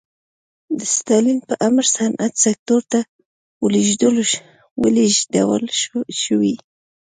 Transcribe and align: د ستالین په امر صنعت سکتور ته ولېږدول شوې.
د 0.79 0.81
ستالین 0.95 1.39
په 1.47 1.53
امر 1.67 1.85
صنعت 1.95 2.33
سکتور 2.45 2.81
ته 2.91 2.99
ولېږدول 4.83 5.65
شوې. 6.23 6.55